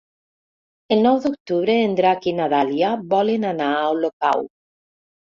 [0.93, 4.43] El nou d'octubre en Drac i na Dàlia volen anar a Olocau.